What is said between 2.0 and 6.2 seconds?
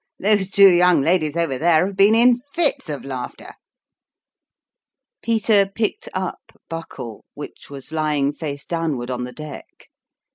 in fits of laughter!" Peter picked